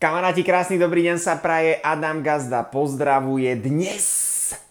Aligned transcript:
Kamaráti, 0.00 0.40
krásny 0.40 0.80
dobrý 0.80 1.12
deň 1.12 1.20
sa 1.20 1.36
praje. 1.36 1.76
Adam 1.84 2.24
Gazda 2.24 2.64
pozdravuje 2.64 3.52
dnes 3.60 4.08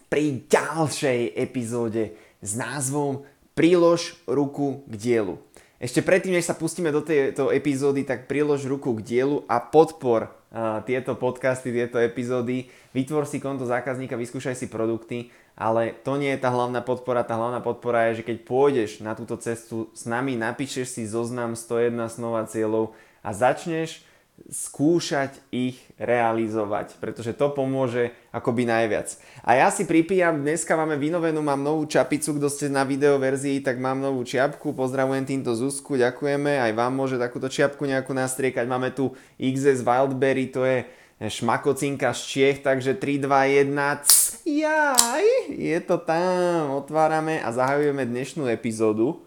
pri 0.09 0.41
ďalšej 0.49 1.37
epizóde 1.37 2.17
s 2.41 2.57
názvom 2.57 3.21
Prílož 3.53 4.17
ruku 4.25 4.81
k 4.89 4.93
dielu. 4.97 5.37
Ešte 5.77 6.01
predtým, 6.01 6.33
než 6.33 6.50
sa 6.50 6.57
pustíme 6.57 6.89
do 6.89 7.05
tejto 7.05 7.53
epizódy, 7.53 8.09
tak 8.09 8.25
prílož 8.25 8.65
ruku 8.65 8.89
k 8.97 9.05
dielu 9.05 9.45
a 9.45 9.61
podpor 9.61 10.34
uh, 10.34 10.81
tieto 10.81 11.13
podcasty, 11.13 11.70
tieto 11.70 12.02
epizódy. 12.02 12.66
Vytvor 12.98 13.30
si 13.30 13.38
konto 13.38 13.70
zákazníka, 13.70 14.18
vyskúšaj 14.18 14.57
si 14.57 14.66
produkty, 14.66 15.30
ale 15.54 15.93
to 16.02 16.18
nie 16.18 16.34
je 16.34 16.41
tá 16.41 16.50
hlavná 16.50 16.82
podpora. 16.82 17.21
Tá 17.21 17.38
hlavná 17.38 17.61
podpora 17.61 18.09
je, 18.09 18.25
že 18.25 18.34
keď 18.34 18.50
pôjdeš 18.50 19.05
na 19.05 19.14
túto 19.14 19.38
cestu 19.38 19.93
s 19.93 20.09
nami, 20.09 20.41
napíšeš 20.41 20.89
si 20.89 21.05
zoznam 21.05 21.54
101 21.54 22.18
snov 22.18 22.34
a 22.34 22.50
cieľov 22.50 22.98
a 23.21 23.30
začneš 23.30 24.08
skúšať 24.47 25.35
ich 25.51 25.75
realizovať, 25.99 26.95
pretože 27.03 27.36
to 27.36 27.51
pomôže 27.51 28.15
akoby 28.32 28.64
najviac. 28.64 29.19
A 29.43 29.59
ja 29.59 29.68
si 29.68 29.83
pripíjam, 29.83 30.39
dneska 30.39 30.79
máme 30.79 30.95
vynovenú, 30.95 31.43
mám 31.43 31.59
novú 31.59 31.83
čapicu, 31.83 32.40
kto 32.40 32.48
ste 32.48 32.72
na 32.72 32.88
video 32.88 33.20
verzii, 33.20 33.59
tak 33.59 33.76
mám 33.84 34.00
novú 34.00 34.23
čiapku, 34.23 34.72
pozdravujem 34.72 35.28
týmto 35.28 35.52
Zuzku, 35.52 36.00
ďakujeme, 36.00 36.64
aj 36.64 36.72
vám 36.72 36.94
môže 36.95 37.20
takúto 37.20 37.52
čiapku 37.52 37.84
nejakú 37.84 38.16
nastriekať, 38.16 38.64
máme 38.64 38.95
tu 38.95 39.12
XS 39.36 39.84
Wildberry, 39.84 40.48
to 40.48 40.64
je 40.64 40.88
šmakocinka 41.20 42.16
z 42.16 42.22
Čiech, 42.23 42.58
takže 42.64 42.95
3, 42.95 43.28
2, 43.28 43.67
1, 43.67 44.08
c, 44.08 44.40
jaj, 44.64 45.28
je 45.52 45.80
to 45.84 46.00
tam, 46.00 46.80
otvárame 46.80 47.44
a 47.44 47.52
zahajujeme 47.52 48.08
dnešnú 48.08 48.48
epizódu. 48.48 49.20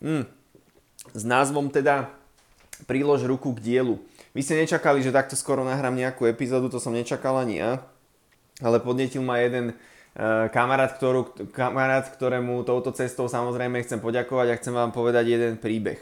Mm. 0.00 0.24
S 1.12 1.22
názvom 1.28 1.68
teda 1.68 2.21
prílož 2.84 3.24
ruku 3.28 3.52
k 3.56 3.62
dielu. 3.62 4.00
Vy 4.32 4.40
ste 4.40 4.58
nečakali, 4.58 5.04
že 5.04 5.12
takto 5.12 5.36
skoro 5.36 5.60
nahrám 5.62 5.92
nejakú 5.92 6.24
epizódu, 6.24 6.72
to 6.72 6.80
som 6.80 6.96
nečakal 6.96 7.36
ani 7.36 7.60
ja, 7.60 7.84
ale 8.64 8.80
podnetil 8.80 9.20
ma 9.20 9.38
jeden 9.44 9.76
uh, 9.76 10.48
kamarát, 10.48 10.96
ktorú, 10.96 11.52
kamarát, 11.52 12.08
ktorému 12.08 12.64
touto 12.64 12.96
cestou 12.96 13.28
samozrejme 13.28 13.84
chcem 13.84 14.00
poďakovať 14.00 14.46
a 14.48 14.58
chcem 14.58 14.72
vám 14.72 14.90
povedať 14.90 15.36
jeden 15.36 15.60
príbeh. 15.60 16.00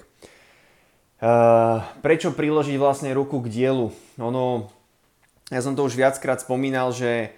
Uh, 1.20 1.84
prečo 2.00 2.32
priložiť 2.32 2.80
vlastne 2.80 3.10
ruku 3.12 3.42
k 3.44 3.52
dielu? 3.52 3.92
Ono, 4.22 4.72
ja 5.52 5.60
som 5.60 5.76
to 5.76 5.84
už 5.84 5.98
viackrát 5.98 6.41
spomínal, 6.41 6.94
že 6.94 7.34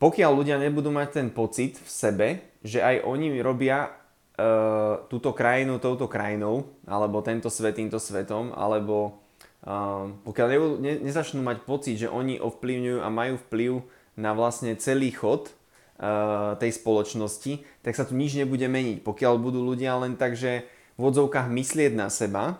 pokiaľ 0.00 0.32
ľudia 0.32 0.56
nebudú 0.56 0.88
mať 0.88 1.20
ten 1.20 1.28
pocit 1.28 1.76
v 1.76 1.90
sebe, 1.92 2.28
že 2.64 2.80
aj 2.80 3.04
oni 3.04 3.44
robia 3.44 3.99
uh, 4.40 5.04
túto 5.12 5.36
krajinu 5.36 5.76
touto 5.76 6.08
krajinou, 6.08 6.64
alebo 6.88 7.20
tento 7.20 7.52
svet 7.52 7.76
týmto 7.76 8.00
svetom, 8.00 8.56
alebo 8.56 9.20
uh, 9.68 10.08
pokiaľ 10.24 10.46
ne, 10.48 10.58
ne, 10.80 10.92
nezačnú 11.04 11.44
mať 11.44 11.68
pocit, 11.68 12.00
že 12.00 12.08
oni 12.08 12.40
ovplyvňujú 12.40 12.98
a 13.04 13.08
majú 13.12 13.36
vplyv 13.48 13.84
na 14.16 14.32
vlastne 14.32 14.72
celý 14.80 15.12
chod 15.12 15.52
uh, 16.00 16.56
tej 16.56 16.72
spoločnosti, 16.80 17.60
tak 17.84 17.92
sa 17.92 18.08
tu 18.08 18.16
nič 18.16 18.40
nebude 18.40 18.64
meniť. 18.64 19.04
Pokiaľ 19.04 19.36
budú 19.36 19.60
ľudia 19.60 20.00
len 20.00 20.16
tak, 20.16 20.34
že 20.34 20.64
v 20.96 21.02
odzovkách 21.04 21.52
myslieť 21.52 21.92
na 21.92 22.08
seba, 22.08 22.56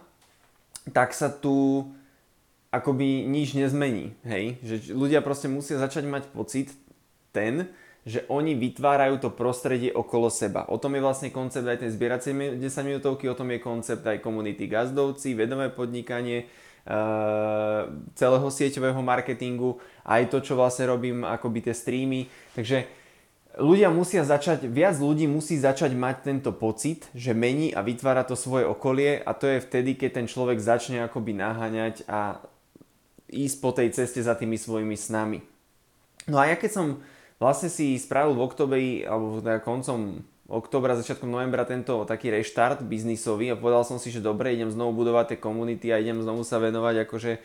tak 0.92 1.16
sa 1.16 1.32
tu 1.32 1.88
akoby 2.70 3.26
nič 3.26 3.58
nezmení. 3.58 4.14
Hej? 4.22 4.56
Že 4.62 4.76
ľudia 4.94 5.20
proste 5.20 5.50
musia 5.50 5.76
začať 5.76 6.06
mať 6.06 6.30
pocit 6.30 6.72
ten, 7.34 7.68
že 8.04 8.24
oni 8.32 8.56
vytvárajú 8.56 9.20
to 9.20 9.36
prostredie 9.36 9.92
okolo 9.92 10.32
seba. 10.32 10.64
O 10.72 10.80
tom 10.80 10.96
je 10.96 11.04
vlastne 11.04 11.28
koncept 11.28 11.68
aj 11.68 11.84
tej 11.84 11.92
zbieracej 11.92 12.32
10 12.56 12.88
minútovky, 12.88 13.28
o 13.28 13.36
tom 13.36 13.52
je 13.52 13.60
koncept 13.60 14.04
aj 14.08 14.24
komunity 14.24 14.64
gazdovci, 14.64 15.36
vedomé 15.36 15.68
podnikanie, 15.68 16.48
uh, 16.88 17.92
celého 18.16 18.48
sieťového 18.48 19.00
marketingu, 19.04 19.76
aj 20.08 20.32
to, 20.32 20.40
čo 20.40 20.56
vlastne 20.56 20.88
robím, 20.88 21.28
akoby 21.28 21.68
tie 21.68 21.74
streamy. 21.76 22.24
Takže 22.56 22.88
ľudia 23.60 23.92
musia 23.92 24.24
začať, 24.24 24.64
viac 24.64 24.96
ľudí 24.96 25.28
musí 25.28 25.60
začať 25.60 25.92
mať 25.92 26.16
tento 26.24 26.50
pocit, 26.56 27.10
že 27.12 27.36
mení 27.36 27.76
a 27.76 27.84
vytvára 27.84 28.24
to 28.24 28.38
svoje 28.38 28.64
okolie 28.64 29.20
a 29.20 29.36
to 29.36 29.44
je 29.44 29.60
vtedy, 29.60 29.98
keď 29.98 30.22
ten 30.22 30.26
človek 30.30 30.56
začne 30.56 31.04
akoby 31.04 31.36
naháňať 31.36 32.08
a 32.08 32.40
ísť 33.30 33.56
po 33.60 33.70
tej 33.76 33.92
ceste 33.94 34.24
za 34.24 34.34
tými 34.34 34.58
svojimi 34.58 34.96
snami. 34.96 35.38
No 36.26 36.38
a 36.38 36.50
ja 36.50 36.56
keď 36.58 36.70
som 36.70 36.86
vlastne 37.40 37.72
si 37.72 37.96
spravil 37.96 38.36
v 38.36 38.44
oktobri, 38.44 38.86
alebo 39.02 39.40
teda 39.40 39.64
koncom 39.64 40.22
oktobra, 40.50 40.98
začiatkom 40.98 41.30
novembra 41.30 41.64
tento 41.64 42.04
taký 42.04 42.28
reštart 42.34 42.84
biznisový 42.84 43.54
a 43.54 43.56
povedal 43.56 43.86
som 43.86 43.96
si, 43.96 44.12
že 44.12 44.20
dobre, 44.20 44.52
idem 44.52 44.68
znovu 44.68 45.00
budovať 45.00 45.34
tie 45.34 45.38
komunity 45.38 45.88
a 45.94 46.02
idem 46.02 46.20
znovu 46.20 46.42
sa 46.42 46.58
venovať 46.58 47.06
akože 47.06 47.32
e, 47.34 47.40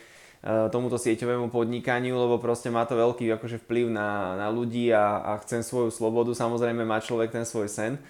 tomuto 0.74 0.98
sieťovému 0.98 1.54
podnikaniu, 1.54 2.18
lebo 2.18 2.42
proste 2.42 2.74
má 2.74 2.84
to 2.84 2.98
veľký 2.98 3.30
akože 3.38 3.62
vplyv 3.64 3.94
na, 3.94 4.36
na 4.36 4.48
ľudí 4.50 4.90
a, 4.90 5.22
a 5.22 5.32
chcem 5.46 5.62
svoju 5.62 5.94
slobodu, 5.94 6.34
samozrejme 6.34 6.82
má 6.82 6.98
človek 6.98 7.30
ten 7.30 7.46
svoj 7.46 7.70
sen 7.70 8.02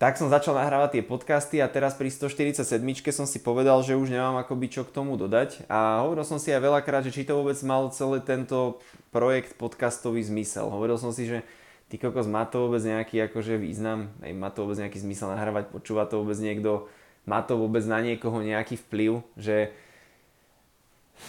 tak 0.00 0.16
som 0.16 0.32
začal 0.32 0.56
nahrávať 0.56 0.96
tie 0.96 1.02
podcasty 1.04 1.60
a 1.60 1.68
teraz 1.68 1.92
pri 1.92 2.08
147 2.08 2.64
som 3.12 3.28
si 3.28 3.36
povedal, 3.36 3.84
že 3.84 4.00
už 4.00 4.08
nemám 4.08 4.40
akoby 4.40 4.72
čo 4.72 4.88
k 4.88 4.96
tomu 4.96 5.20
dodať. 5.20 5.68
A 5.68 6.00
hovoril 6.00 6.24
som 6.24 6.40
si 6.40 6.48
aj 6.48 6.64
veľakrát, 6.64 7.04
že 7.04 7.12
či 7.12 7.28
to 7.28 7.36
vôbec 7.36 7.60
mal 7.68 7.92
celý 7.92 8.24
tento 8.24 8.80
projekt 9.12 9.60
podcastový 9.60 10.24
zmysel. 10.24 10.72
Hovoril 10.72 10.96
som 10.96 11.12
si, 11.12 11.28
že 11.28 11.44
ty 11.92 12.00
kokos, 12.00 12.24
má 12.24 12.48
to 12.48 12.64
vôbec 12.64 12.80
nejaký 12.80 13.28
akože 13.28 13.60
význam, 13.60 14.08
aj 14.24 14.32
má 14.32 14.48
to 14.48 14.64
vôbec 14.64 14.80
nejaký 14.80 15.04
zmysel 15.04 15.36
nahrávať, 15.36 15.68
počúva 15.68 16.08
to 16.08 16.24
vôbec 16.24 16.40
niekto, 16.40 16.88
má 17.28 17.44
to 17.44 17.60
vôbec 17.60 17.84
na 17.84 18.00
niekoho 18.00 18.40
nejaký 18.40 18.80
vplyv, 18.80 19.20
že 19.36 19.68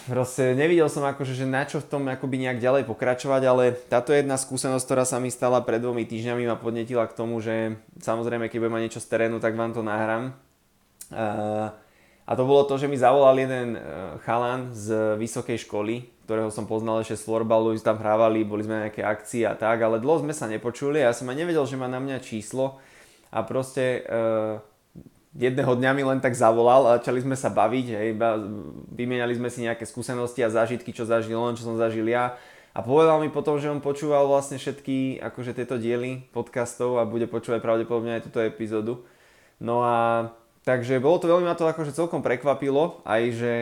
proste 0.10 0.58
nevidel 0.58 0.88
som 0.88 1.06
akože, 1.06 1.34
že 1.34 1.46
na 1.46 1.64
čo 1.68 1.80
v 1.82 1.90
tom 1.90 2.04
akoby 2.10 2.42
nejak 2.42 2.60
ďalej 2.64 2.84
pokračovať, 2.90 3.42
ale 3.46 3.64
táto 3.88 4.12
jedna 4.12 4.36
skúsenosť, 4.40 4.86
ktorá 4.86 5.04
sa 5.06 5.22
mi 5.22 5.30
stala 5.30 5.62
pred 5.62 5.82
dvomi 5.82 6.08
týždňami 6.08 6.48
ma 6.48 6.58
podnetila 6.58 7.06
k 7.08 7.18
tomu, 7.18 7.38
že 7.40 7.80
samozrejme, 8.02 8.50
keď 8.50 8.58
budem 8.58 8.76
mať 8.78 8.84
niečo 8.88 9.04
z 9.04 9.10
terénu, 9.10 9.38
tak 9.38 9.54
vám 9.54 9.76
to 9.76 9.86
nahrám. 9.86 10.34
A 12.22 12.32
to 12.38 12.48
bolo 12.48 12.64
to, 12.64 12.80
že 12.80 12.88
mi 12.88 12.96
zavolal 12.96 13.36
jeden 13.36 13.76
e, 13.76 13.80
chalan 14.24 14.72
z 14.72 15.20
vysokej 15.20 15.68
školy, 15.68 16.08
ktorého 16.24 16.48
som 16.48 16.64
poznal 16.64 17.04
ešte 17.04 17.20
z 17.20 17.28
florbalu, 17.28 17.76
tam 17.84 18.00
hrávali, 18.00 18.48
boli 18.48 18.64
sme 18.64 18.80
na 18.80 18.82
nejaké 18.88 19.04
akcie 19.04 19.44
a 19.44 19.52
tak, 19.52 19.84
ale 19.84 20.00
dlho 20.00 20.24
sme 20.24 20.32
sa 20.32 20.48
nepočuli 20.48 21.04
a 21.04 21.12
ja 21.12 21.14
som 21.18 21.28
aj 21.28 21.36
nevedel, 21.36 21.68
že 21.68 21.76
má 21.76 21.92
na 21.92 22.00
mňa 22.00 22.24
číslo 22.24 22.80
a 23.36 23.44
proste 23.44 24.08
uh, 24.08 24.64
jedného 25.36 25.74
dňa 25.80 25.92
mi 25.96 26.04
len 26.04 26.20
tak 26.20 26.36
zavolal 26.36 26.88
a 26.88 26.96
začali 27.00 27.24
sme 27.24 27.40
sa 27.40 27.48
baviť, 27.48 27.88
hej, 27.96 28.10
vymieniali 28.92 29.32
sme 29.36 29.48
si 29.48 29.64
nejaké 29.64 29.88
skúsenosti 29.88 30.44
a 30.44 30.52
zážitky, 30.52 30.92
čo 30.92 31.08
zažil 31.08 31.40
on, 31.40 31.56
čo 31.56 31.68
som 31.68 31.80
zažil 31.80 32.08
ja. 32.08 32.36
A 32.72 32.80
povedal 32.80 33.20
mi 33.20 33.28
potom, 33.28 33.60
že 33.60 33.68
on 33.68 33.84
počúval 33.84 34.32
vlastne 34.32 34.56
všetky 34.56 35.20
akože 35.20 35.52
tieto 35.52 35.76
diely 35.76 36.24
podcastov 36.32 37.04
a 37.04 37.08
bude 37.08 37.28
počúvať 37.28 37.60
pravdepodobne 37.60 38.16
aj 38.16 38.32
túto 38.32 38.40
epizódu. 38.40 39.04
No 39.60 39.84
a 39.84 40.32
takže 40.64 41.04
bolo 41.04 41.20
to 41.20 41.28
veľmi 41.28 41.52
ma 41.52 41.56
to 41.56 41.68
akože 41.68 41.92
celkom 41.92 42.24
prekvapilo, 42.24 43.04
aj 43.04 43.22
že 43.36 43.54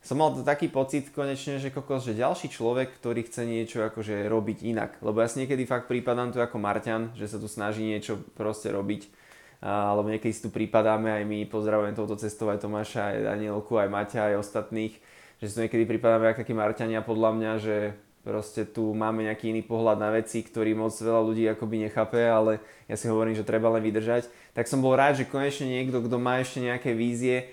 som 0.00 0.16
mal 0.16 0.32
taký 0.32 0.72
pocit 0.72 1.12
konečne, 1.12 1.60
že 1.60 1.72
kokos, 1.72 2.08
že 2.08 2.16
ďalší 2.16 2.48
človek, 2.48 2.96
ktorý 3.00 3.28
chce 3.28 3.44
niečo 3.44 3.84
akože 3.84 4.28
robiť 4.28 4.64
inak. 4.64 4.96
Lebo 5.04 5.20
ja 5.20 5.28
si 5.28 5.44
niekedy 5.44 5.68
fakt 5.68 5.88
prípadám 5.88 6.32
tu 6.32 6.40
ako 6.40 6.56
Marťan, 6.56 7.12
že 7.16 7.28
sa 7.28 7.36
tu 7.36 7.48
snaží 7.48 7.84
niečo 7.84 8.16
proste 8.32 8.72
robiť 8.72 9.19
alebo 9.60 10.08
niekedy 10.08 10.32
si 10.32 10.40
tu 10.40 10.48
pripadáme 10.48 11.12
aj 11.12 11.24
my, 11.28 11.38
pozdravujem 11.52 11.92
touto 11.92 12.16
cestou 12.16 12.48
aj 12.48 12.64
Tomáša, 12.64 13.12
aj 13.12 13.36
Danielku, 13.36 13.76
aj 13.76 13.92
Maťa, 13.92 14.20
aj 14.32 14.40
ostatných, 14.40 14.96
že 15.40 15.44
si 15.48 15.52
tu 15.52 15.60
niekedy 15.60 15.84
pripadáme 15.84 16.32
ako 16.32 16.40
takí 16.44 16.56
Marťania 16.56 17.04
podľa 17.04 17.30
mňa, 17.36 17.52
že 17.60 17.76
proste 18.24 18.68
tu 18.68 18.92
máme 18.92 19.24
nejaký 19.24 19.52
iný 19.52 19.64
pohľad 19.64 20.00
na 20.00 20.12
veci, 20.12 20.44
ktorý 20.44 20.76
moc 20.76 20.92
veľa 20.92 21.20
ľudí 21.24 21.44
akoby 21.48 21.88
nechápe, 21.88 22.20
ale 22.20 22.60
ja 22.88 22.96
si 22.96 23.08
hovorím, 23.08 23.36
že 23.36 23.44
treba 23.44 23.72
len 23.72 23.84
vydržať. 23.84 24.28
Tak 24.52 24.68
som 24.68 24.84
bol 24.84 24.96
rád, 24.96 25.20
že 25.20 25.28
konečne 25.28 25.68
niekto, 25.68 26.04
kto 26.04 26.16
má 26.20 26.40
ešte 26.40 26.60
nejaké 26.60 26.92
vízie, 26.92 27.52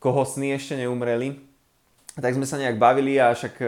koho 0.00 0.24
sny 0.24 0.56
ešte 0.56 0.76
neumreli, 0.76 1.40
tak 2.14 2.36
sme 2.36 2.46
sa 2.46 2.60
nejak 2.60 2.78
bavili 2.78 3.18
a 3.18 3.34
však 3.34 3.54
e, 3.58 3.66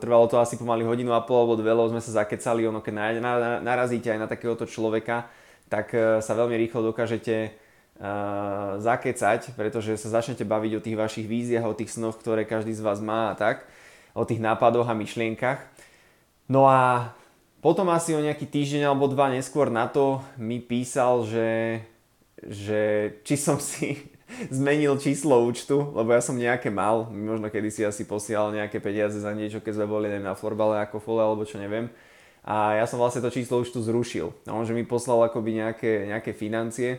trvalo 0.00 0.24
to 0.24 0.40
asi 0.40 0.56
pomaly 0.56 0.80
hodinu 0.80 1.12
a 1.12 1.20
pol 1.20 1.44
alebo 1.44 1.60
dve, 1.60 1.76
lebo 1.76 1.92
sme 1.92 2.00
sa 2.00 2.24
zakecali, 2.24 2.64
ono 2.64 2.80
keď 2.80 2.94
na, 2.94 3.06
na, 3.20 3.52
narazíte 3.60 4.08
aj 4.08 4.18
na 4.22 4.28
takéhoto 4.30 4.64
človeka, 4.64 5.28
tak 5.72 5.96
e, 5.96 6.20
sa 6.20 6.36
veľmi 6.36 6.52
rýchlo 6.60 6.92
dokážete 6.92 7.48
uh, 7.96 8.76
zakecať, 8.76 9.56
pretože 9.56 9.96
sa 9.96 10.20
začnete 10.20 10.44
baviť 10.44 10.72
o 10.76 10.84
tých 10.84 11.00
vašich 11.00 11.24
víziách, 11.24 11.64
o 11.64 11.72
tých 11.72 11.96
snoch, 11.96 12.20
ktoré 12.20 12.44
každý 12.44 12.76
z 12.76 12.84
vás 12.84 13.00
má 13.00 13.32
a 13.32 13.38
tak, 13.40 13.64
o 14.12 14.28
tých 14.28 14.36
nápadoch 14.36 14.84
a 14.84 14.92
myšlienkach. 14.92 15.64
No 16.52 16.68
a 16.68 17.16
potom 17.64 17.88
asi 17.88 18.12
o 18.12 18.20
nejaký 18.20 18.44
týždeň 18.44 18.92
alebo 18.92 19.08
dva 19.08 19.32
neskôr 19.32 19.72
na 19.72 19.88
to 19.88 20.20
mi 20.36 20.60
písal, 20.60 21.24
že, 21.24 21.80
že 22.36 22.80
či 23.24 23.40
som 23.40 23.56
si 23.72 24.12
zmenil 24.52 25.00
číslo 25.00 25.40
účtu, 25.40 25.88
lebo 25.96 26.12
ja 26.12 26.20
som 26.20 26.36
nejaké 26.36 26.68
mal, 26.68 27.08
možno 27.08 27.48
kedy 27.48 27.68
si 27.72 27.80
asi 27.80 28.04
posielal 28.04 28.52
nejaké 28.52 28.76
peniaze 28.76 29.16
za 29.16 29.32
niečo, 29.32 29.64
keď 29.64 29.80
sme 29.80 29.86
boli 29.88 30.12
na 30.20 30.36
florbale 30.36 30.84
ako 30.84 31.00
fole 31.00 31.24
alebo 31.24 31.48
čo 31.48 31.56
neviem 31.56 31.88
a 32.42 32.74
ja 32.74 32.90
som 32.90 32.98
vlastne 32.98 33.22
to 33.22 33.30
číslo 33.30 33.62
už 33.62 33.70
tu 33.70 33.78
zrušil. 33.78 34.34
A 34.46 34.54
on, 34.54 34.66
že 34.66 34.74
mi 34.74 34.82
poslal 34.82 35.30
akoby 35.30 35.62
nejaké, 35.62 36.10
nejaké 36.10 36.34
financie 36.34 36.98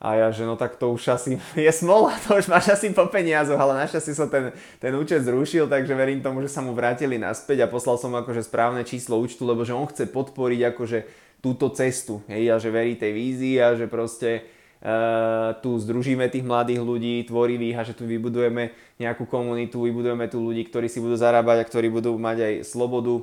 A 0.00 0.16
ja, 0.16 0.28
že 0.32 0.44
no 0.44 0.56
tak 0.56 0.80
to 0.80 0.92
už 0.92 1.12
asi 1.12 1.36
je 1.56 1.72
smola, 1.72 2.16
to 2.24 2.40
už 2.40 2.48
máš 2.48 2.72
asi 2.72 2.88
po 2.92 3.04
peniazoch, 3.08 3.60
ale 3.60 3.76
našťastie 3.84 4.16
sa 4.16 4.28
ten, 4.28 4.56
ten 4.80 4.92
účet 4.96 5.24
zrušil, 5.24 5.68
takže 5.68 5.92
verím 5.92 6.24
tomu, 6.24 6.40
že 6.40 6.48
sa 6.48 6.64
mu 6.64 6.72
vrátili 6.72 7.20
naspäť 7.20 7.64
a 7.64 7.70
poslal 7.72 8.00
som 8.00 8.12
akože 8.16 8.48
správne 8.48 8.80
číslo 8.84 9.20
účtu, 9.20 9.44
lebo 9.44 9.64
že 9.64 9.76
on 9.76 9.88
chce 9.88 10.08
podporiť 10.08 10.60
akože 10.72 10.98
túto 11.44 11.68
cestu, 11.76 12.24
hej, 12.32 12.48
a 12.48 12.56
že 12.56 12.72
verí 12.72 12.96
tej 12.96 13.12
vízii 13.12 13.60
a 13.60 13.76
že 13.76 13.86
proste 13.86 14.40
uh, 14.80 15.52
tu 15.60 15.76
združíme 15.76 16.26
tých 16.32 16.42
mladých 16.42 16.80
ľudí, 16.80 17.28
tvorivých 17.28 17.76
a 17.76 17.86
že 17.86 17.92
tu 17.92 18.08
vybudujeme 18.08 18.72
nejakú 18.96 19.28
komunitu, 19.28 19.84
vybudujeme 19.84 20.26
tu 20.32 20.40
ľudí, 20.40 20.64
ktorí 20.64 20.88
si 20.88 20.98
budú 20.98 21.14
zarábať 21.14 21.60
a 21.62 21.68
ktorí 21.68 21.92
budú 21.92 22.16
mať 22.16 22.36
aj 22.40 22.54
slobodu, 22.66 23.20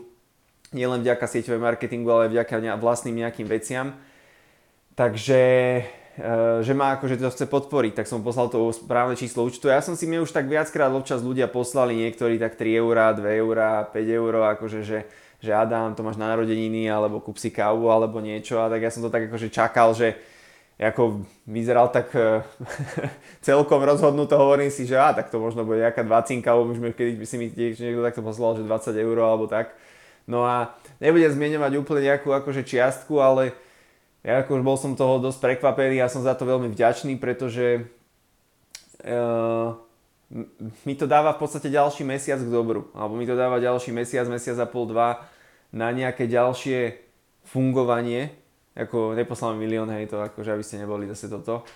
nielen 0.73 1.05
vďaka 1.05 1.25
sieťovej 1.29 1.61
marketingu, 1.61 2.09
ale 2.09 2.33
vďaka 2.33 2.77
vlastným 2.81 3.21
nejakým 3.21 3.47
veciam. 3.47 3.95
Takže 4.93 5.41
Eh, 6.13 6.61
že 6.61 6.77
ma 6.77 6.93
akože 6.93 7.17
to 7.17 7.33
chce 7.33 7.49
podporiť, 7.49 7.97
tak 7.97 8.05
som 8.05 8.21
poslal 8.21 8.45
to 8.45 8.69
správne 8.69 9.17
číslo 9.17 9.49
účtu. 9.49 9.65
Ja 9.65 9.81
som 9.81 9.97
si 9.97 10.05
mi 10.05 10.21
už 10.21 10.29
tak 10.29 10.45
viackrát 10.45 10.93
občas 10.93 11.25
ľudia 11.25 11.49
poslali, 11.49 11.97
niektorí 11.97 12.37
tak 12.37 12.53
3 12.53 12.77
eurá, 12.77 13.17
2 13.17 13.25
eurá, 13.41 13.81
5 13.89 13.97
eur, 14.21 14.53
akože 14.53 14.85
že, 14.85 15.09
že 15.41 15.49
Adam, 15.49 15.97
to 15.97 16.05
máš 16.05 16.21
na 16.21 16.29
narodeniny, 16.29 16.85
alebo 16.85 17.17
kúp 17.17 17.41
si 17.41 17.49
kávu, 17.49 17.89
alebo 17.89 18.21
niečo. 18.21 18.61
A 18.61 18.69
tak 18.69 18.85
ja 18.85 18.93
som 18.93 19.01
to 19.01 19.09
tak 19.09 19.25
akože 19.25 19.49
čakal, 19.49 19.97
že 19.97 20.13
ako 20.77 21.25
vyzeral 21.49 21.89
tak 21.89 22.13
eh, 22.13 22.45
celkom 23.49 23.81
rozhodnuto, 23.81 24.37
hovorím 24.37 24.69
si, 24.69 24.85
že 24.85 25.01
á, 25.01 25.17
tak 25.17 25.33
to 25.33 25.41
možno 25.41 25.65
bude 25.65 25.81
nejaká 25.81 26.05
dvacinka, 26.05 26.53
alebo 26.53 26.77
už 26.77 26.93
kedy 26.93 27.17
by 27.17 27.25
si 27.25 27.35
mi 27.41 27.49
niekto 27.49 28.05
takto 28.05 28.21
poslal, 28.21 28.53
že 28.53 28.69
20 28.69 29.01
eur 29.01 29.17
alebo 29.17 29.49
tak. 29.49 29.73
No 30.23 30.47
a 30.47 30.71
nebudem 31.03 31.31
zmieňovať 31.31 31.71
úplne 31.79 32.01
nejakú 32.07 32.31
akože 32.31 32.63
čiastku, 32.63 33.19
ale 33.19 33.51
ja 34.23 34.39
ako 34.39 34.59
už 34.59 34.63
bol 34.63 34.77
som 34.79 34.95
toho 34.95 35.19
dosť 35.19 35.39
prekvapený 35.43 35.99
a 35.99 36.07
som 36.07 36.23
za 36.23 36.31
to 36.31 36.47
veľmi 36.47 36.71
vďačný, 36.71 37.19
pretože 37.19 37.83
uh, 39.03 39.75
mi 40.87 40.93
to 40.95 41.05
dáva 41.05 41.35
v 41.35 41.41
podstate 41.43 41.67
ďalší 41.67 42.07
mesiac 42.07 42.39
k 42.39 42.47
dobru. 42.47 42.87
Alebo 42.95 43.19
mi 43.19 43.27
to 43.27 43.35
dáva 43.35 43.59
ďalší 43.59 43.91
mesiac, 43.91 44.23
mesiac 44.31 44.55
a 44.63 44.67
pol, 44.67 44.87
dva 44.87 45.27
na 45.75 45.91
nejaké 45.91 46.25
ďalšie 46.25 47.03
fungovanie. 47.43 48.31
Ako 48.73 49.13
neposlám 49.13 49.59
milión, 49.59 49.91
hej, 49.91 50.09
to 50.09 50.17
akože 50.17 50.55
aby 50.55 50.63
ste 50.65 50.81
neboli 50.81 51.05
zase 51.05 51.29
toto. 51.29 51.67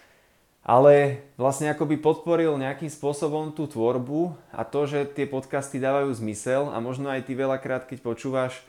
Ale 0.68 1.24
vlastne 1.40 1.72
ako 1.72 1.88
by 1.88 1.96
podporil 2.04 2.60
nejakým 2.60 2.92
spôsobom 2.92 3.56
tú 3.56 3.72
tvorbu 3.72 4.36
a 4.52 4.68
to, 4.68 4.84
že 4.84 5.08
tie 5.16 5.24
podcasty 5.24 5.80
dávajú 5.80 6.12
zmysel 6.12 6.68
a 6.68 6.84
možno 6.84 7.08
aj 7.08 7.24
ty 7.24 7.40
veľakrát, 7.40 7.88
keď 7.88 8.04
počúvaš 8.04 8.60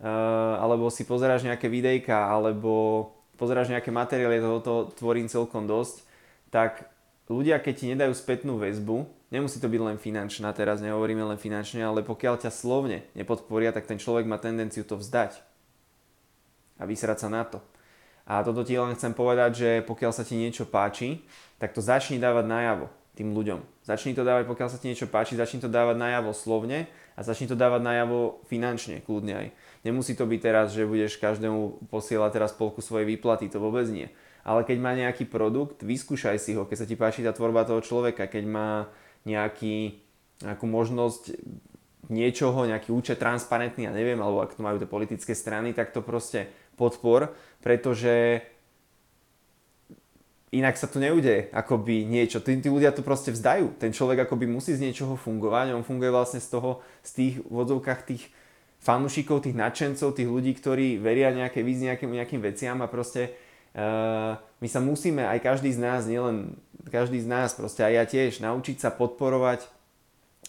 uh, 0.00 0.56
alebo 0.56 0.88
si 0.88 1.04
pozeráš 1.04 1.44
nejaké 1.44 1.68
videjka 1.68 2.32
alebo 2.32 3.12
pozeráš 3.36 3.68
nejaké 3.68 3.92
materiály, 3.92 4.40
toho 4.64 4.96
tvorím 4.96 5.28
celkom 5.28 5.68
dosť, 5.68 6.08
tak 6.48 6.88
ľudia, 7.28 7.60
keď 7.60 7.74
ti 7.76 7.86
nedajú 7.92 8.16
spätnú 8.16 8.56
väzbu, 8.56 9.04
nemusí 9.28 9.60
to 9.60 9.68
byť 9.68 9.80
len 9.80 9.98
finančná, 10.00 10.56
teraz 10.56 10.80
nehovoríme 10.80 11.20
len 11.20 11.36
finančne, 11.36 11.84
ale 11.84 12.00
pokiaľ 12.00 12.48
ťa 12.48 12.52
slovne 12.52 13.04
nepodporia, 13.12 13.76
tak 13.76 13.84
ten 13.84 14.00
človek 14.00 14.24
má 14.24 14.40
tendenciu 14.40 14.88
to 14.88 14.96
vzdať 14.96 15.36
a 16.80 16.88
vysrať 16.88 17.18
sa 17.24 17.28
na 17.28 17.44
to. 17.44 17.60
A 18.26 18.46
toto 18.46 18.62
ti 18.62 18.78
len 18.78 18.94
chcem 18.94 19.10
povedať, 19.10 19.50
že 19.54 19.70
pokiaľ 19.82 20.12
sa 20.14 20.22
ti 20.22 20.38
niečo 20.38 20.64
páči, 20.68 21.26
tak 21.58 21.74
to 21.74 21.82
začni 21.82 22.22
dávať 22.22 22.46
najavo 22.46 22.86
tým 23.12 23.36
ľuďom. 23.36 23.60
Začni 23.84 24.16
to 24.16 24.24
dávať, 24.24 24.48
pokiaľ 24.48 24.68
sa 24.72 24.78
ti 24.80 24.88
niečo 24.88 25.10
páči, 25.10 25.36
začni 25.36 25.60
to 25.60 25.68
dávať 25.68 26.00
najavo 26.00 26.32
slovne 26.32 26.88
a 27.12 27.20
začni 27.20 27.50
to 27.50 27.58
dávať 27.58 27.82
najavo 27.84 28.40
finančne, 28.48 29.04
kľudne 29.04 29.34
aj. 29.36 29.48
Nemusí 29.84 30.16
to 30.16 30.24
byť 30.24 30.40
teraz, 30.40 30.72
že 30.72 30.88
budeš 30.88 31.18
každému 31.18 31.90
posielať 31.92 32.30
teraz 32.32 32.50
polku 32.56 32.80
svojej 32.80 33.04
výplaty, 33.04 33.50
to 33.50 33.60
vôbec 33.60 33.84
nie. 33.90 34.08
Ale 34.42 34.64
keď 34.64 34.78
má 34.80 34.94
nejaký 34.96 35.28
produkt, 35.28 35.84
vyskúšaj 35.84 36.38
si 36.40 36.54
ho, 36.56 36.64
keď 36.64 36.76
sa 36.78 36.88
ti 36.88 36.96
páči 36.96 37.20
tá 37.20 37.34
tvorba 37.34 37.66
toho 37.66 37.82
človeka, 37.84 38.30
keď 38.30 38.44
má 38.48 38.70
nejaký, 39.28 40.02
nejakú 40.42 40.66
možnosť 40.66 41.36
niečoho, 42.10 42.66
nejaký 42.66 42.90
účet 42.90 43.22
transparentný, 43.22 43.86
ja 43.86 43.92
neviem, 43.94 44.18
alebo 44.18 44.42
ak 44.42 44.58
to 44.58 44.64
majú 44.64 44.80
tie 44.82 44.90
politické 44.90 45.32
strany, 45.36 45.70
tak 45.70 45.94
to 45.94 46.02
proste 46.02 46.50
podpor, 46.76 47.34
pretože 47.60 48.42
inak 50.52 50.76
sa 50.76 50.84
tu 50.84 51.00
neudeje 51.00 51.48
akoby 51.50 52.04
niečo. 52.04 52.44
Tí, 52.44 52.60
tí 52.60 52.68
ľudia 52.68 52.92
to 52.92 53.00
proste 53.00 53.32
vzdajú. 53.32 53.80
Ten 53.80 53.90
človek 53.96 54.28
akoby 54.28 54.44
musí 54.44 54.76
z 54.76 54.84
niečoho 54.84 55.16
fungovať. 55.16 55.72
On 55.72 55.82
funguje 55.82 56.12
vlastne 56.12 56.44
z 56.44 56.48
toho, 56.52 56.84
z 57.00 57.10
tých 57.16 57.34
vodzovkách 57.48 58.00
tých 58.04 58.28
fanúšikov, 58.84 59.48
tých 59.48 59.56
nadšencov, 59.56 60.12
tých 60.12 60.28
ľudí, 60.28 60.52
ktorí 60.52 61.00
veria 61.00 61.32
nejaké 61.32 61.64
víz 61.64 61.80
nejakým, 61.80 62.12
nejakým 62.12 62.42
veciam 62.42 62.76
a 62.82 62.90
proste 62.90 63.32
uh, 63.78 64.36
my 64.58 64.68
sa 64.68 64.82
musíme, 64.82 65.22
aj 65.24 65.38
každý 65.40 65.70
z 65.72 65.80
nás, 65.80 66.04
nielen 66.04 66.58
každý 66.90 67.22
z 67.22 67.30
nás, 67.30 67.54
proste 67.54 67.86
aj 67.86 67.92
ja 67.94 68.04
tiež, 68.04 68.42
naučiť 68.42 68.82
sa 68.82 68.90
podporovať 68.90 69.64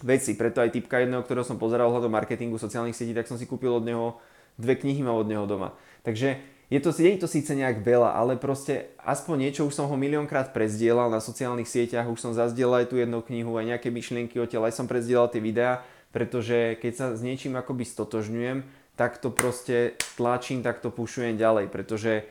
veci. 0.01 0.33
Preto 0.33 0.65
aj 0.65 0.73
typka 0.73 0.97
jedného, 0.99 1.21
ktorého 1.21 1.45
som 1.45 1.61
pozeral 1.61 1.93
hľadom 1.93 2.09
marketingu 2.09 2.57
sociálnych 2.57 2.97
sietí, 2.97 3.13
tak 3.13 3.29
som 3.29 3.37
si 3.37 3.45
kúpil 3.45 3.69
od 3.69 3.85
neho 3.85 4.17
dve 4.57 4.77
knihy 4.77 5.01
mám 5.01 5.17
od 5.17 5.29
neho 5.29 5.45
doma. 5.45 5.73
Takže 6.03 6.39
je 6.67 6.79
to, 6.83 6.91
je 6.91 7.19
to 7.19 7.27
síce 7.31 7.51
nejak 7.51 7.83
veľa, 7.83 8.15
ale 8.15 8.35
proste 8.35 8.91
aspoň 8.99 9.49
niečo, 9.49 9.65
už 9.67 9.75
som 9.75 9.87
ho 9.87 9.95
miliónkrát 9.95 10.51
prezdielal 10.51 11.07
na 11.07 11.23
sociálnych 11.23 11.69
sieťach, 11.69 12.11
už 12.11 12.19
som 12.19 12.31
zazdielal 12.35 12.83
aj 12.83 12.91
tú 12.91 12.95
jednu 12.99 13.23
knihu, 13.23 13.55
aj 13.55 13.75
nejaké 13.75 13.89
myšlienky 13.89 14.39
odtiaľ, 14.39 14.67
aj 14.67 14.77
som 14.77 14.89
prezdielal 14.89 15.31
tie 15.31 15.39
videá 15.39 15.85
pretože 16.13 16.77
keď 16.77 16.93
sa 16.93 17.05
s 17.17 17.25
niečím 17.25 17.57
akoby 17.57 17.83
stotožňujem, 17.89 18.61
tak 18.93 19.17
to 19.17 19.33
proste 19.33 19.97
tlačím, 20.13 20.61
tak 20.61 20.85
to 20.85 20.93
pušujem 20.93 21.33
ďalej, 21.33 21.73
pretože 21.73 22.29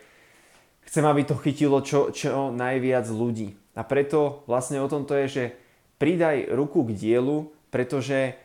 chcem, 0.86 1.02
aby 1.02 1.26
to 1.26 1.34
chytilo 1.34 1.82
čo, 1.82 2.14
čo 2.14 2.54
najviac 2.54 3.10
ľudí. 3.10 3.58
A 3.74 3.82
preto 3.82 4.46
vlastne 4.46 4.78
o 4.78 4.86
tom 4.86 5.02
to 5.02 5.18
je, 5.18 5.26
že 5.26 5.44
pridaj 5.98 6.54
ruku 6.54 6.86
k 6.86 6.94
dielu, 6.94 7.50
pretože 7.74 8.38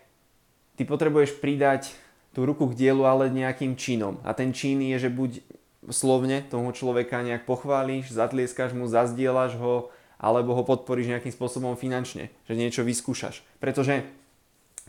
ty 0.73 0.81
potrebuješ 0.89 1.37
pridať 1.37 1.93
tú 2.37 2.45
ruku 2.45 2.69
k 2.69 2.77
dielu 2.77 3.01
ale 3.01 3.33
nejakým 3.33 3.73
činom. 3.73 4.21
A 4.21 4.37
ten 4.37 4.53
čin 4.53 4.77
je, 4.77 5.01
že 5.01 5.09
buď 5.09 5.41
slovne 5.89 6.45
toho 6.45 6.69
človeka 6.69 7.25
nejak 7.25 7.49
pochváliš, 7.49 8.13
zatlieskáš 8.13 8.77
mu, 8.77 8.85
zazdieľaš 8.85 9.57
ho, 9.57 9.89
alebo 10.21 10.53
ho 10.53 10.61
podporíš 10.61 11.09
nejakým 11.17 11.33
spôsobom 11.33 11.73
finančne, 11.73 12.29
že 12.45 12.53
niečo 12.53 12.85
vyskúšaš. 12.85 13.41
Pretože 13.57 14.05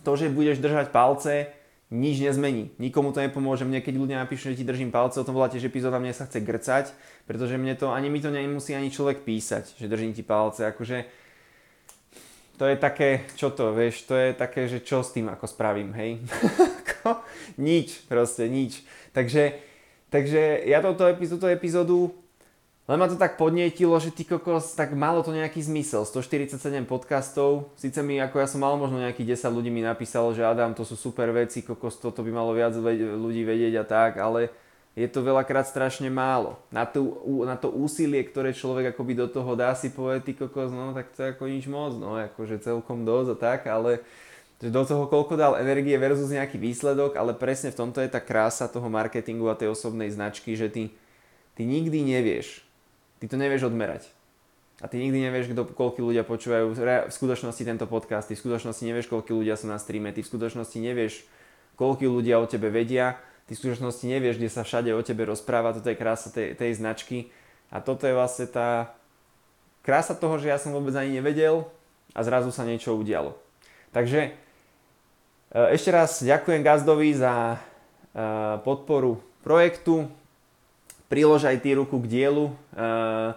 to, 0.05 0.13
že 0.13 0.29
budeš 0.29 0.61
držať 0.61 0.93
palce, 0.93 1.49
nič 1.89 2.21
nezmení. 2.21 2.69
Nikomu 2.77 3.17
to 3.17 3.25
nepomôže. 3.25 3.65
Mne, 3.65 3.81
keď 3.81 3.97
ľudia 3.97 4.21
napíšu, 4.21 4.53
že 4.53 4.61
ti 4.61 4.69
držím 4.69 4.93
palce, 4.93 5.17
o 5.17 5.25
tom 5.25 5.33
bola 5.33 5.49
tiež 5.49 5.73
epizóda, 5.73 5.97
mne 5.97 6.13
sa 6.13 6.29
chce 6.29 6.45
grcať, 6.45 6.93
pretože 7.25 7.57
mne 7.57 7.81
to, 7.81 7.89
ani 7.89 8.13
mi 8.13 8.21
to 8.21 8.29
nemusí 8.29 8.77
ani 8.77 8.93
človek 8.93 9.25
písať, 9.25 9.81
že 9.81 9.89
držím 9.89 10.13
ti 10.13 10.21
palce. 10.21 10.69
Akože 10.69 11.09
to 12.59 12.67
je 12.67 12.77
také, 12.77 13.31
čo 13.39 13.55
to, 13.55 13.71
vieš, 13.71 14.05
to 14.11 14.19
je 14.19 14.35
také, 14.35 14.67
že 14.67 14.83
čo 14.83 15.07
s 15.07 15.15
tým 15.15 15.31
ako 15.31 15.47
spravím, 15.47 15.95
hej? 15.95 16.19
nič, 17.71 18.03
proste 18.11 18.51
nič. 18.51 18.83
Takže, 19.15 19.55
takže 20.11 20.67
ja 20.67 20.83
toto 20.83 21.07
epizódu, 21.07 21.47
epizódu 21.47 22.11
len 22.89 22.97
ma 22.97 23.05
to 23.05 23.21
tak 23.21 23.37
podnietilo, 23.37 24.01
že 24.01 24.09
ty 24.09 24.25
kokos, 24.25 24.73
tak 24.73 24.97
malo 24.97 25.21
to 25.21 25.29
nejaký 25.29 25.61
zmysel. 25.61 26.09
147 26.09 26.57
podcastov, 26.89 27.69
síce 27.77 28.01
mi, 28.01 28.17
ako 28.17 28.41
ja 28.41 28.49
som 28.49 28.65
mal 28.65 28.81
možno 28.81 28.97
nejakých 28.97 29.37
10 29.37 29.53
ľudí 29.61 29.69
mi 29.69 29.85
napísalo, 29.85 30.33
že 30.33 30.41
Adam, 30.41 30.73
to 30.73 30.89
sú 30.89 30.97
super 30.97 31.29
veci, 31.37 31.61
kokos, 31.61 32.01
toto 32.01 32.25
by 32.25 32.33
malo 32.33 32.57
viac 32.57 32.73
ľudí 32.73 33.45
vedieť 33.45 33.75
a 33.77 33.85
tak, 33.85 34.17
ale 34.17 34.49
je 34.99 35.07
to 35.07 35.23
veľakrát 35.23 35.63
strašne 35.63 36.11
málo. 36.11 36.59
Na, 36.75 36.83
tú, 36.83 37.15
na 37.47 37.55
to 37.55 37.71
úsilie, 37.71 38.27
ktoré 38.27 38.51
človek 38.51 38.91
akoby 38.91 39.15
do 39.15 39.31
toho 39.31 39.55
dá 39.55 39.71
si 39.79 39.95
povedať, 39.95 40.27
ty 40.27 40.33
kokos, 40.35 40.75
no 40.75 40.91
tak 40.91 41.15
to 41.15 41.23
je 41.23 41.31
ako 41.39 41.45
nič 41.47 41.71
moc, 41.71 41.95
no 41.95 42.19
akože 42.19 42.59
celkom 42.59 43.07
dosť 43.07 43.29
a 43.33 43.37
tak, 43.39 43.61
ale 43.71 44.03
že 44.59 44.75
do 44.75 44.83
toho 44.83 45.07
koľko 45.07 45.39
dal 45.39 45.55
energie 45.55 45.95
versus 45.95 46.35
nejaký 46.35 46.59
výsledok, 46.59 47.15
ale 47.15 47.31
presne 47.31 47.71
v 47.71 47.79
tomto 47.79 48.03
je 48.03 48.11
tá 48.11 48.19
krása 48.19 48.67
toho 48.67 48.91
marketingu 48.91 49.47
a 49.47 49.55
tej 49.55 49.71
osobnej 49.71 50.11
značky, 50.11 50.59
že 50.59 50.67
ty, 50.67 50.91
ty 51.55 51.63
nikdy 51.63 52.03
nevieš, 52.03 52.67
Ty 53.19 53.27
to 53.27 53.37
nevieš 53.37 53.67
odmerať. 53.67 54.07
A 54.79 54.87
ty 54.87 55.03
nikdy 55.03 55.19
nevieš, 55.19 55.51
kto, 55.51 55.75
koľko 55.75 56.07
ľudia 56.07 56.23
počúvajú 56.23 56.71
v 56.71 57.11
skutočnosti 57.11 57.63
tento 57.67 57.87
podcast, 57.91 58.31
ty 58.31 58.39
v 58.39 58.43
skutočnosti 58.47 58.85
nevieš, 58.87 59.11
koľko 59.11 59.35
ľudia 59.35 59.59
sú 59.59 59.67
na 59.67 59.75
streame, 59.75 60.15
ty 60.15 60.23
v 60.23 60.31
skutočnosti 60.31 60.79
nevieš, 60.79 61.27
koľko 61.75 62.07
ľudia 62.07 62.39
o 62.39 62.47
tebe 62.47 62.71
vedia, 62.71 63.19
ty 63.49 63.57
v 63.57 63.61
skutočnosti 63.65 64.05
nevieš, 64.05 64.37
kde 64.37 64.53
sa 64.53 64.63
všade 64.63 64.93
o 64.93 65.01
tebe 65.01 65.25
rozpráva, 65.25 65.73
toto 65.73 65.89
je 65.89 65.97
krása 65.97 66.29
tej, 66.29 66.55
tej 66.55 66.77
značky. 66.77 67.33
A 67.73 67.81
toto 67.81 68.05
je 68.05 68.13
vlastne 68.13 68.47
tá 68.49 68.93
krása 69.81 70.13
toho, 70.13 70.37
že 70.37 70.53
ja 70.53 70.61
som 70.61 70.77
vôbec 70.77 70.93
ani 70.93 71.17
nevedel 71.17 71.65
a 72.13 72.21
zrazu 72.21 72.53
sa 72.53 72.69
niečo 72.69 72.93
udialo. 72.93 73.37
Takže 73.93 74.21
e, 74.29 74.31
ešte 75.73 75.89
raz 75.89 76.21
ďakujem 76.21 76.61
Gazdovi 76.61 77.17
za 77.17 77.57
e, 77.57 77.59
podporu 78.63 79.21
projektu 79.41 80.09
prilož 81.09 81.49
aj 81.49 81.65
ty 81.65 81.75
ruku 81.75 81.97
k 82.05 82.07
dielu. 82.07 82.53
Uh, 82.77 83.33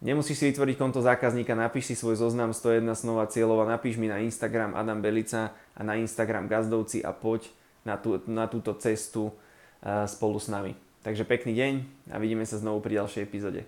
nemusíš 0.00 0.38
si 0.38 0.44
vytvoriť 0.54 0.78
konto 0.78 1.02
zákazníka, 1.02 1.58
napíš 1.58 1.92
si 1.92 1.94
svoj 1.98 2.16
zoznam 2.16 2.54
101 2.54 2.86
snov 2.94 3.18
a 3.18 3.26
cieľov 3.26 3.66
a 3.66 3.70
napíš 3.74 3.98
mi 3.98 4.06
na 4.06 4.22
Instagram 4.22 4.78
Adam 4.78 5.02
Belica 5.02 5.52
a 5.74 5.80
na 5.82 5.98
Instagram 5.98 6.46
Gazdovci 6.46 7.02
a 7.02 7.10
poď 7.10 7.50
na, 7.86 7.94
tú, 7.98 8.18
na 8.26 8.50
túto 8.50 8.74
cestu 8.78 9.30
uh, 9.30 10.04
spolu 10.08 10.38
s 10.38 10.50
nami. 10.50 10.74
Takže 11.06 11.28
pekný 11.28 11.54
deň 11.54 11.72
a 12.12 12.16
vidíme 12.18 12.42
sa 12.42 12.58
znovu 12.58 12.82
pri 12.82 12.98
ďalšej 13.00 13.22
epizóde. 13.22 13.62